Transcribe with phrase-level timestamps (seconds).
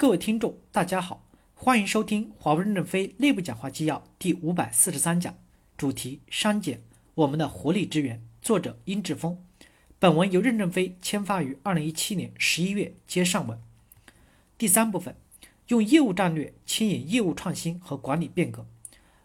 [0.00, 1.26] 各位听众，大家好，
[1.56, 5.36] 欢迎收听华为任正非内部讲话纪要第五百四十三讲，
[5.76, 6.84] 主题删减
[7.16, 9.42] 我们的活力之源，作者殷志峰。
[9.98, 13.60] 本文由任正非签发于二零一七年十一月接上文。
[14.56, 15.16] 第三部分，
[15.66, 18.68] 用业务战略牵引业务创新和管理变革。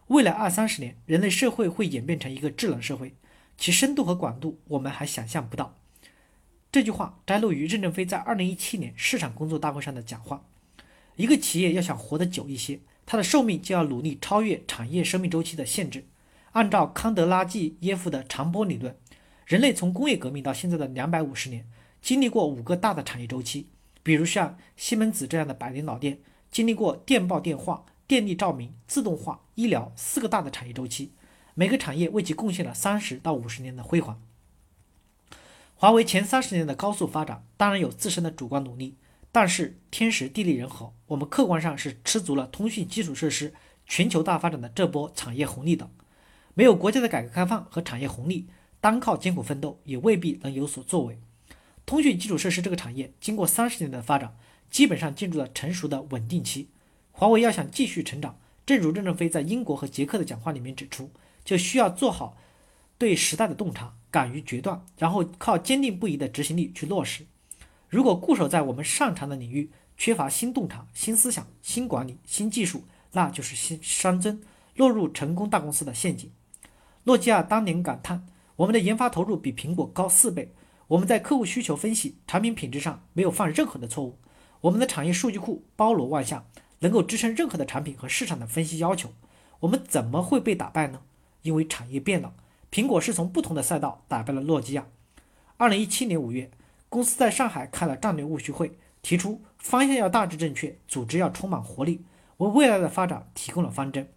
[0.08, 3.14] 未来二三十年，人类社会会演变成一个智能社会，
[3.56, 5.78] 其深度和广度我们还想象不到。
[6.72, 10.44] 这句话摘录于任正非在二零一七年市场工作大会上的讲话。
[11.16, 16.06] 一个企业要想活得久一些，它的寿命就要努力超越产业生命周期的限制。
[16.52, 18.96] 按照康德拉季耶夫的长波理论，
[19.46, 21.66] 人类从工业革命到现在的两百五十年，
[22.00, 23.68] 经历过五个大的产业周期。
[24.02, 31.12] 比如像西门子这样的百年老店，经历过电报、电话、电力、照明、自动化、医疗四个大的产业周期，
[31.54, 34.20] 每个产业为其贡献了三十到五十年的辉煌。
[35.74, 38.96] 华为前三十年的高速发展，当然有自身的主观努力。
[39.34, 43.52] 但是天时地利人和，我们客观上是吃足了通讯基础设施
[43.84, 45.90] 全球大发展的这波产业红利的。
[46.54, 48.46] 没有国家的改革开放和产业红利，
[48.80, 51.18] 单靠艰苦奋斗也未必能有所作为。
[51.84, 54.36] 通讯基础设施这个产业经过三十年的发展，
[54.70, 56.68] 基本上进入了成熟的稳定期。
[57.10, 61.10] 华为要想继续成长，正如任正非在英国和捷克的讲话里面指出，
[61.44, 62.36] 就需要做好
[62.96, 67.26] 对时代的洞察，敢于决断，然后靠坚定不移的执行力去落实。
[67.94, 74.42] 如果固守在我们擅长的领域，缺乏新洞察、新思想、新管理、新技术，那就是新熵增，
[74.74, 76.28] 落入成功大公司的陷阱。
[77.04, 80.52] 诺基亚当年感叹：“我们的研发投入比苹果高四倍，
[80.88, 84.18] 我们在客户需求分析、产品品质上没有犯任何的错误，
[84.62, 86.44] 我们的产业数据库包罗万象，
[86.80, 89.12] 能够支撑任何的产品和市场的分析要求。
[89.60, 91.02] 我们怎么会被打败呢？
[91.42, 92.34] 因为产业变了，
[92.72, 94.88] 苹果是从不同的赛道打败了诺基亚。”
[95.58, 96.50] 二零一七年五月。
[96.88, 102.04] 公司在上海开了战略务虚会，提出方向要大致正确，组织要充满活力，
[102.36, 104.08] 为未来的发展提供了方针。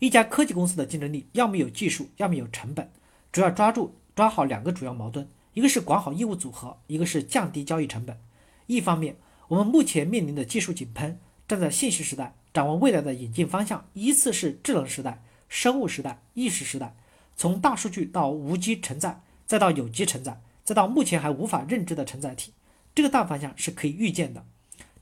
[0.00, 2.90] 一家科技公司的竞争力，要么有技术，要么有成本，
[3.32, 8.20] 主要抓住抓好两个主要矛盾，一个是管好业务组合，一个是降低交易成本。
[8.66, 9.16] 一方面，
[9.48, 16.96] 我们目前面临的技术井喷，站在信息时代，掌握未来的演进方向，依次是智能时代、生物时代、意识时代，
[17.36, 20.42] 从大数据到无机承载，再到有机承载。
[20.64, 22.52] 再到目前还无法认知的承载体，
[22.94, 24.44] 这个大方向是可以预见的，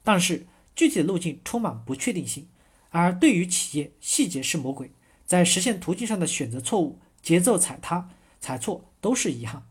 [0.02, 2.48] 但是具体的路径充满不确定性。
[2.90, 4.90] 而对于企业，细节是魔鬼，
[5.24, 9.62] 在实现途径上的选择错误、节奏踩踏、踩错都是遗憾。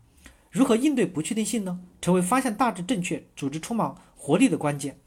[0.50, 1.80] 如何应对不确定性呢？
[2.00, 4.98] 成为方向大致正确、组织充满活力的关键。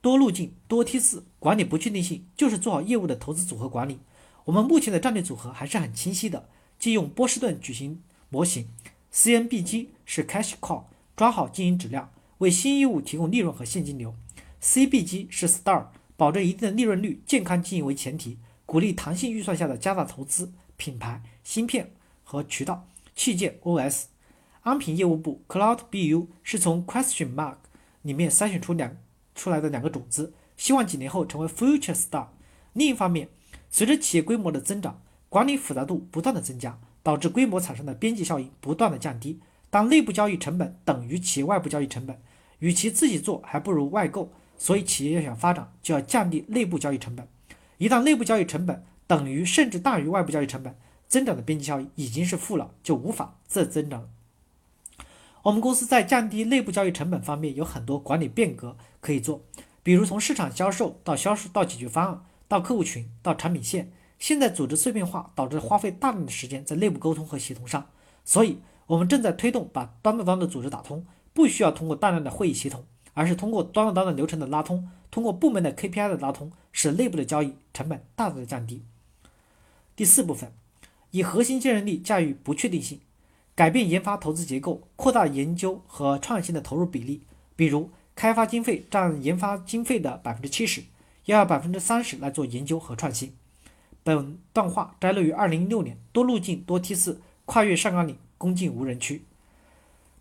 [0.00, 4.00] 多路径、多梯次管理不确定性，就是做好业务的投资组合管理。
[4.44, 6.48] 我们目前的战略组合还是很清晰的，
[6.78, 8.68] 即用波士顿矩形模型。
[9.12, 10.84] CNBG 是 cash cow，
[11.14, 14.14] 抓好经营质量，为新业务提供利润和现金流
[14.62, 21.92] ；CBG 是 star，保证一定的利润率，健康经营为前提，鼓励弹性预算下的加大投资，品牌、芯片
[22.24, 24.04] 和渠道、器件 OS。
[24.62, 27.56] 安平业务部 Cloud BU 是从 question mark
[28.02, 28.96] 里面筛选出两
[29.34, 32.28] 出来的两个种子，希望几年后成为 future star。
[32.72, 33.28] 另一方面，
[33.68, 36.78] 随着企业规模的增长，管理复杂度不断的增加。
[37.02, 39.40] 导致规模产生的边际效应不断的降低。
[39.70, 42.20] 当内部交易成本等于企业外部交易成本，
[42.58, 44.32] 与其自己做，还不如外购。
[44.58, 47.26] 所以企业要想发展，就要降低内部交易成本。
[47.78, 50.76] 一旦内部交易成本等于甚至大于外部交易成本，
[51.08, 54.08] 增长的边际效应已经是负了，就无法再增长。
[55.42, 59.42] 我们公司在降低内部交易成本方面有很多管理变革可以做，
[59.82, 63.90] 比如从市场销售到销售到解决方案到客户群到产品线。
[64.22, 67.90] 现在组织碎片化导致花费大量的时间在内部沟通和协同上，
[68.24, 72.84] 所以我们正在推动把端到端的组织打通，不需要通过大量的会议协同，
[73.14, 78.84] 而是通过端到端的流程的拉通，通过部门的 KPI 的拉通，使内部的交易成本大大的降低。
[79.96, 80.52] 第四部分，
[81.10, 83.00] 以核心竞争力驾驭不确定性，
[83.56, 87.22] 改变研发投资结构，扩大研究和创新的投入比例，
[87.56, 90.84] 比如开发经费占研发经费的百分之七十，
[91.24, 93.34] 要要百分之三十来做研究和创新。
[94.04, 99.22] 本段话摘录于二零一六年，多路径多梯次，跨越上甘岭，攻进无人区。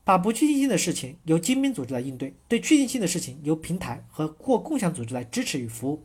[0.04, 6.04] 把不确定性的事情由精兵组织来应对，对确定性的事情由平台和或共享组织来支持与服务。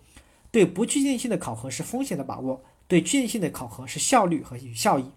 [0.51, 5.11] 对不确定性的考核是风险的把握，对确定性的考核是效率和与效益。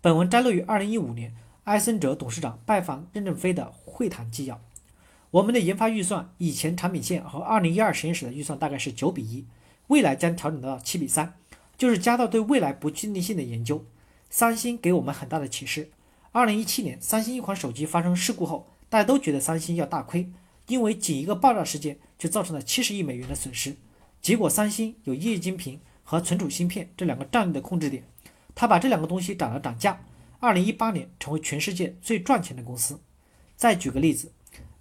[0.00, 1.34] 本文摘录于二零一五年，
[1.64, 4.60] 埃森哲董事长拜访任正非的会谈纪要。
[5.30, 9.44] 我们的研发预算，以前产品线和二零一二实验室的预算大概是九比一。
[9.88, 11.34] 未来将调整到七比三，
[11.76, 13.84] 就是加大对未来不确定性的研究。
[14.30, 15.90] 三星给我们很大的启示。
[16.32, 20.30] 二零一七年，三星一款手机发生事故后，大家都觉得三星要大亏，
[20.66, 23.76] 因为仅一个爆炸事件就造成了七十亿美元的损失。
[24.20, 28.04] 结果，三星有液晶屏和存储芯片这两个战略的控制点，
[28.54, 30.04] 他把这两个东西涨了涨价。
[30.40, 33.00] 二零一八年成为全世界最赚钱的公司。
[33.56, 34.30] 再举个例子，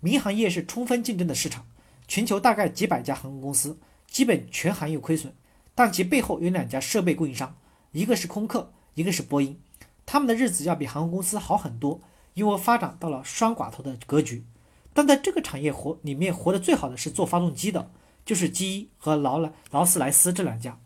[0.01, 1.65] 民航业是充分竞争的市场，
[2.07, 5.33] 全球大概几百家航空公司，基本全行业亏损，
[5.75, 7.55] 但其背后有两家设备供应商，
[7.91, 9.59] 一个是空客，一个是波音，
[10.05, 12.01] 他们的日子要比航空公司好很多，
[12.33, 14.45] 因为发展到了双寡头的格局。
[14.93, 17.91] 但在这个产业活里面活得最好的是做发动机的，
[18.25, 20.79] 就是机一和劳莱劳斯莱斯这两家。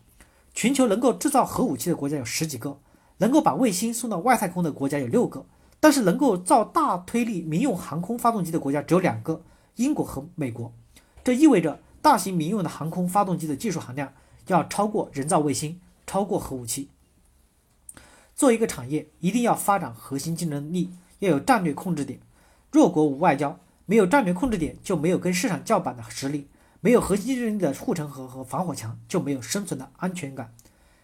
[0.53, 2.79] 全球能够制造核武器的国家有十几个。
[3.17, 5.45] 能够把卫星送到外太空的国家有六个，
[5.79, 9.43] 但是能够造大推力民用航空发动机的国家只有两个，
[9.75, 10.73] 英国和美国。
[11.23, 14.13] 这意味着大型民用的航空发动机的技术含量
[14.47, 16.89] 要超过人造卫星，超过核武器。
[18.35, 20.89] 做一个产业，一定要发展核心竞争力，
[21.19, 22.19] 要有战略控制点。
[22.71, 26.47] 弱国无外交，没有战略控制点就没有跟市场叫板的实力，
[26.79, 30.53] 没有核心竞争力的护城河和防火墙，就没有生存的安全感。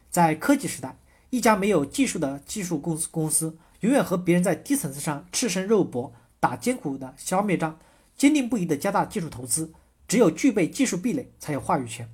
[0.09, 0.97] 在科技时代。
[1.29, 7.77] 一家没有技术的技术公司，公司永远和别人在低层次上赤身肉搏，打艰苦的消灭战，
[8.15, 9.73] 坚定不移地加大技术投资。
[10.07, 12.09] 只有具备技术壁垒，才有话语权。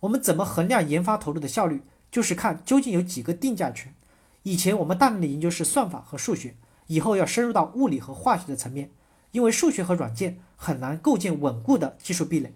[0.00, 1.82] 我们怎么衡量研发投入的效率？
[2.10, 3.94] 就是看究竟有几个定价权。
[4.42, 6.54] 以前我们大量的研究是算法和数学，
[6.86, 8.90] 以后要深入到物理和化学的层面，
[9.32, 12.52] 因为数学和软件很难构建稳固的技术壁垒，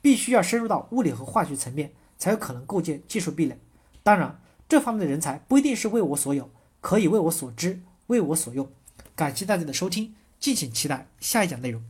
[0.00, 3.58] 必须要深入到物理和化学层面，才有可能构建技术壁垒。
[4.02, 4.40] 当然。
[4.66, 6.50] 这方面的人才不一定是为我所有，
[6.80, 8.66] 可以为我所知，为我所用。
[9.14, 11.82] 感谢大家的收听，敬请期待下一讲内容。